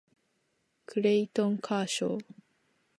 [0.87, 2.25] クレイトン・カーショー